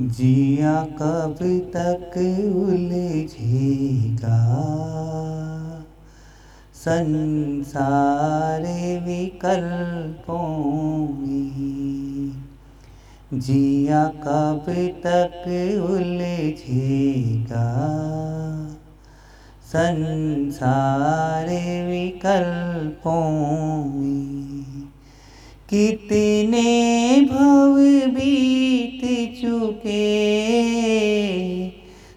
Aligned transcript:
जिया 0.00 0.84
कब 0.84 1.38
तक 1.76 2.10
उलझेगा? 2.56 4.64
संसार 6.74 8.62
विकल्पों 9.02 11.08
में 11.08 12.32
जिया 13.34 14.04
कब 14.04 14.64
तक 15.06 15.44
उलझेगा? 15.90 17.96
संसार 19.64 21.86
विकल्पों 21.86 23.84
में 23.84 24.75
कितने 25.70 27.20
भव 27.20 27.76
बीत 28.14 29.02
चुके। 29.40 30.06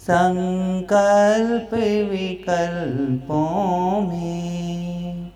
संकल्प 0.00 1.74
विकल्पों 2.10 4.00
में 4.00 5.30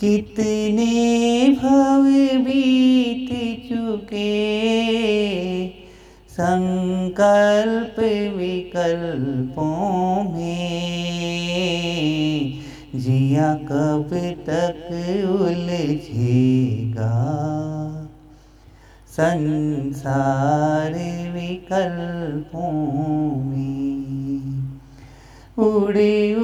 कितने 0.00 1.48
भव 1.62 2.04
बीत 2.44 3.30
चुके। 3.68 4.34
संकल्प 6.30 8.00
विकल्पों 8.36 10.22
में 10.32 10.74
जिया 12.94 13.54
कब 13.54 14.10
तक 14.48 14.88
उलझेगा? 15.40 17.10
संसार 19.10 20.92
विकल्पों 21.32 22.72
में 23.44 23.74
उड़ 25.58 25.96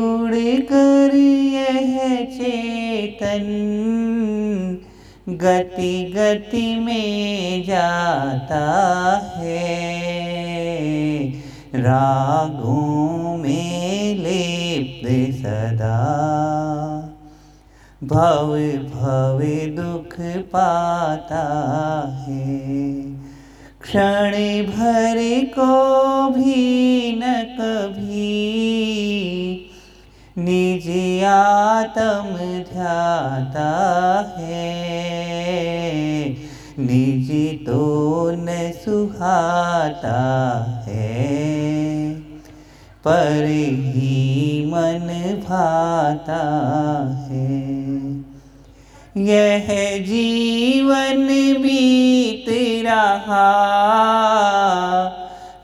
उड़ 0.03 0.61
कर 0.61 1.15
यह 1.55 2.25
चेतन। 2.25 3.47
गति 5.29 6.15
गति 6.17 6.81
में 6.81 7.65
जाता 7.65 8.65
है 9.37 9.91
रागों 11.75 13.30
लिप्त 14.81 15.37
सदा। 15.37 15.97
भव 18.05 18.47
भव 18.95 19.41
दुख 19.69 20.17
पाता 20.21 21.45
है। 22.29 22.59
क्षण 23.81 24.33
भर 24.67 25.45
को 25.45 26.29
भी 26.29 27.13
न 27.17 27.23
कभी। 27.61 28.31
निज 30.39 31.25
आत्म 31.25 32.37
ध्याता 32.73 33.71
है। 34.39 34.71
निज 36.79 37.59
तो 37.67 38.31
न 38.31 38.73
सुहाता 38.85 40.21
है। 40.89 41.60
पर 43.05 43.45
ही 43.45 44.65
मन 44.67 45.07
भाता 45.49 46.43
है। 47.31 47.59
यह 49.17 49.69
जीवन 50.01 51.27
बीत 51.63 52.47
रहा, 52.87 53.49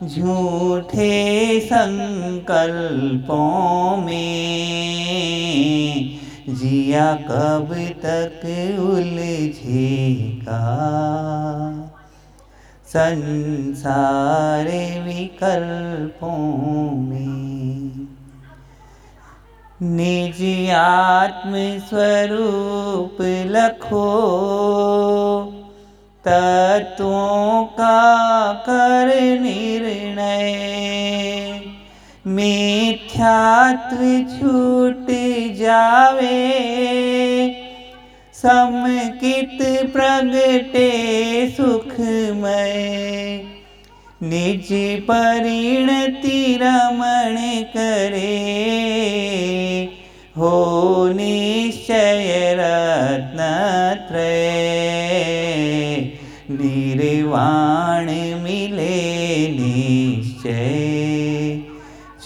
झूठे 0.03 1.15
संकल्पों 1.59 3.97
में 3.97 4.47
जिया 6.49 7.13
कब 7.13 7.69
तक 8.05 8.41
उलझेगा। 8.79 10.63
संसार 12.87 14.65
विकल्पों 15.03 16.91
में। 16.91 18.07
निज 19.81 20.71
आत्म 20.71 21.51
स्वरूप 21.79 23.17
लखो 23.21 24.07
तत्वों 26.27 27.65
का 27.65 28.53
कर 28.53 29.07
निर्णय। 29.39 30.57
मिथ्यात्व 32.27 33.97
छूट 34.33 35.07
जावे 35.57 36.47
समकित 38.37 39.61
प्रगटे 39.93 40.89
सुखमय। 41.49 42.73
निज 44.23 44.67
परिणति 45.01 46.59
रमण 46.61 47.63
करे। 47.63 48.35
हो 50.37 51.07
निश्चय 51.07 52.55
रत्नत्रय। 52.59 54.27
निर्वाण 56.51 58.05
मिले 58.43 59.47
निश्चय। 59.47 61.59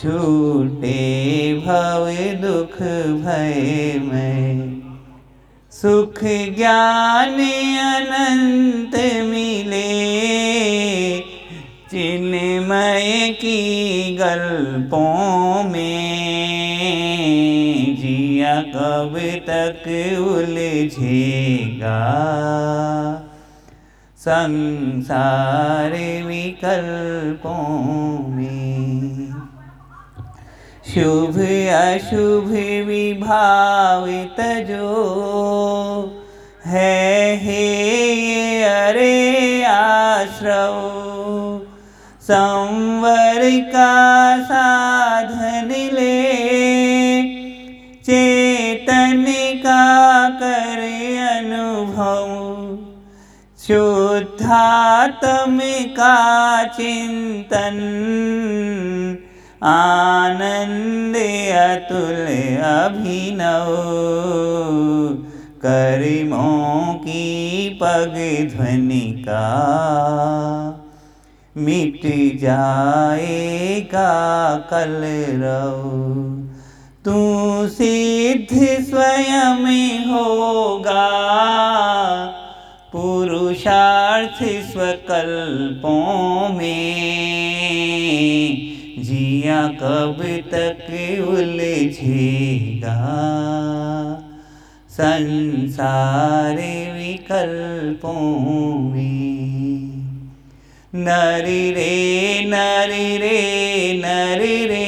छूटे 0.02 1.00
भव 1.54 2.12
दुख 2.42 2.76
भय 3.24 4.00
में 4.04 4.71
सुख 5.72 6.20
ज्ञान 6.56 7.38
अनंत 7.80 8.96
मिले, 9.26 9.92
चिन्मय 11.92 13.30
की 13.42 13.62
गल्पों 14.16 15.64
में 15.64 15.96
जिया 17.96 18.56
कब 18.76 19.18
तक 19.50 19.88
उलझेगा। 20.28 22.02
संसार 24.18 25.92
विकल्पों 26.28 27.58
में 28.28 28.71
शुभ 30.96 31.38
अशुभ 31.70 32.48
विभावित 32.88 34.42
जो। 34.42 34.92
है, 36.66 37.38
हे, 37.38 38.14
ये, 38.14 38.64
अरे, 38.64 39.64
आश्रव। 39.64 40.92
संवर 42.22 43.60
का 43.74 44.38
साधन 44.44 45.76
ले। 45.94 46.34
चेतन 48.02 49.26
का 49.58 50.30
कर 50.30 50.80
अनुभव। 51.38 52.32
शुद्धात्म 53.68 55.60
का 55.94 56.64
चिंतन। 56.64 57.78
आनंद 59.64 61.16
अतुल 61.56 62.26
अभिनव, 62.64 63.68
करिमों 65.66 66.94
की 66.94 67.70
पग 67.84 68.16
ध्वनि 68.56 69.24
का। 69.28 69.44
मिट 71.58 72.02
जाएगा 72.42 74.10
कल 74.72 74.98
रव, 75.44 75.78
तू 77.06 77.16
सिद्ध 77.68 78.58
स्वयं 78.90 79.64
होगा। 80.06 81.08
पुरुषार्थ 82.92 84.40
स्वकल्पों 84.44 86.50
में 86.50 88.71
जिया 89.02 89.68
कब 89.68 90.18
तक 90.52 90.86
उलझेगा? 91.28 92.98
संसार 94.90 96.56
विकल्पों 96.94 98.80
में। 98.80 99.32
नर 100.96 101.44
रे 101.46 102.44
नर 102.46 102.90
रे 103.22 103.38
नर 104.06 104.42
रे 104.42 104.81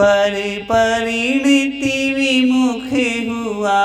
पर 0.00 0.58
परिणति 0.72 2.14
विमुख 2.16 2.92
हुआ 3.28 3.82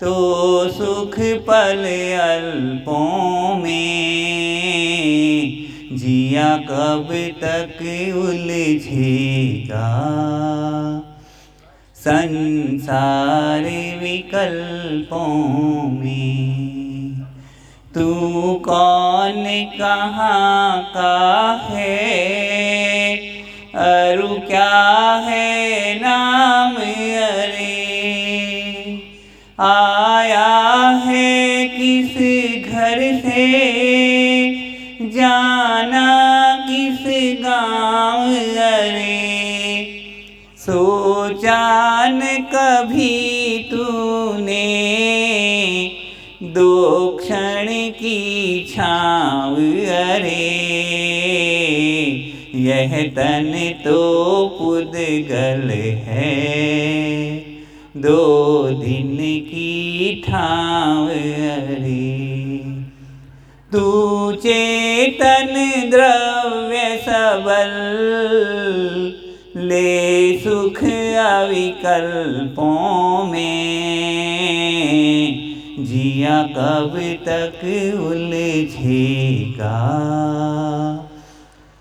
तो 0.00 0.14
सुख 0.68 1.14
पल 1.18 1.84
अल्पों 2.20 3.21
जिया 6.32 6.56
कब 6.68 7.08
तक 7.42 7.80
उलझेगा 8.16 9.88
संसार 11.96 13.64
विकल्पों 14.02 15.26
में 15.90 17.20
तू 17.94 18.06
कौन 18.64 19.44
कहाँ 19.78 20.82
का 20.94 21.18
है? 21.70 22.41
सोचान 40.62 42.20
कभी 42.54 43.58
तूने, 43.58 44.62
दो 46.42 47.08
क्षण 47.22 47.66
की 47.70 48.66
छाव, 48.70 49.54
अरे, 49.54 50.58
यह 52.54 53.02
तन 53.02 53.74
तो 53.84 54.44
पुदगल 54.62 55.70
है। 56.04 56.54
दो 57.96 58.68
दिन 58.68 59.16
की 59.20 60.22
ठाव, 60.28 61.08
अरे, 61.08 62.58
तू 63.72 64.32
चेतन 64.32 65.72
द्रव्य 65.90 67.02
सबल 67.08 67.82
ले 69.56 70.38
सुख 70.38 70.78
अविकल्पों 71.20 73.24
में, 73.24 75.38
जिया 75.78 76.42
कब 76.56 76.98
तक 77.26 77.60
उलझेगा। 78.00 79.80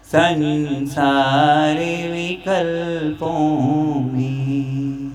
संसार 0.06 1.78
विकल्पों 2.12 4.02
में, 4.02 5.12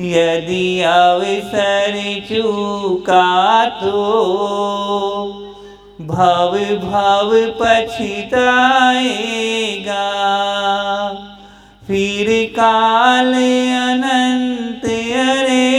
यदि 0.00 0.80
अवसर 0.80 1.94
चूका 2.28 3.64
तो 3.80 4.02
भव 6.00 6.52
भव 6.82 7.30
पछताएगा। 7.60 8.48
फिर 11.90 12.26
काल 12.52 13.34
अनंत 13.74 14.84
अरे, 15.14 15.78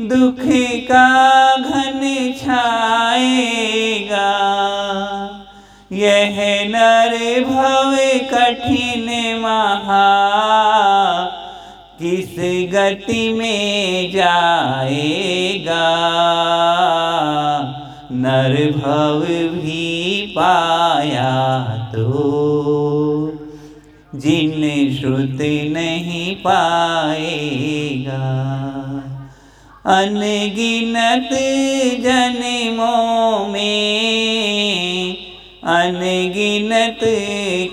दुख 0.00 0.42
का 0.90 1.56
घन 1.56 2.00
छाएगा। 2.40 4.28
यह 5.92 6.36
नर 6.68 7.44
भव 7.44 7.96
कठिन 8.34 9.38
महा, 9.38 10.10
किस 12.02 12.36
गति 12.72 13.32
में 13.32 14.10
जाएगा? 14.12 15.88
नर 18.12 18.72
भव 18.76 19.20
भी 19.54 20.26
पाया 20.38 21.58
तो 21.94 22.81
जिन 24.62 24.96
श्रुत 25.00 25.38
नहीं 25.72 26.36
पाएगा। 26.36 28.16
अनगिनत 29.86 31.28
जन्मों 32.02 33.48
में, 33.48 35.16
अनगिनत 35.64 37.00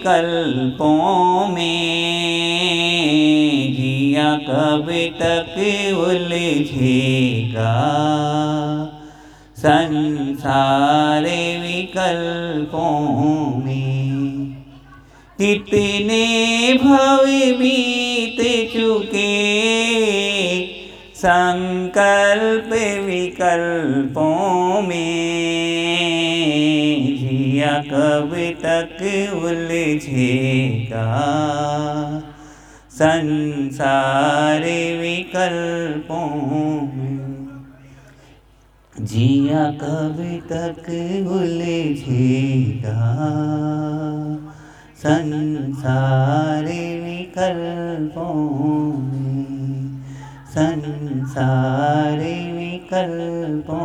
कल्पों 0.08 1.48
में 1.48 1.90
जिया 3.74 4.36
कब 4.36 4.88
तक 5.20 5.56
उलझेगा। 6.08 7.76
संसार 9.58 11.24
विकल्पों 11.62 13.00
में 13.66 13.99
कितने 15.42 16.74
भव 16.74 17.26
बीत 17.60 18.40
चुके। 18.74 19.30
संकल्प 21.16 22.70
विकल्पों 23.06 24.82
में 24.82 25.18
जिया 27.18 27.84
कब 27.92 28.36
तक 28.66 29.00
उलझेगा। 29.44 31.06
संसार 32.92 34.62
विकल्पों 35.02 36.28
में 36.82 37.48
जिया 39.02 39.66
कब 39.72 40.18
तक 40.52 40.90
उलझेगा। 41.32 43.00
संसार 45.00 46.66
विकल्पों 47.04 48.34
में 49.02 50.04
संसार 50.56 52.20
विकल्पों 52.56 53.80